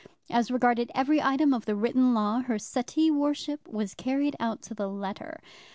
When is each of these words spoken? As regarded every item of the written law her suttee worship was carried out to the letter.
As 0.31 0.49
regarded 0.49 0.89
every 0.95 1.21
item 1.21 1.53
of 1.53 1.65
the 1.65 1.75
written 1.75 2.15
law 2.15 2.39
her 2.39 2.57
suttee 2.57 3.11
worship 3.11 3.67
was 3.67 3.93
carried 3.93 4.35
out 4.39 4.63
to 4.63 4.73
the 4.73 4.87
letter. 4.89 5.39